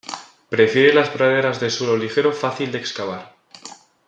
Prefiere 0.49 0.95
las 0.95 1.09
praderas 1.11 1.59
de 1.59 1.69
suelo 1.69 1.95
ligero 1.95 2.33
fácil 2.33 2.71
de 2.71 2.79
excavar. 2.79 3.35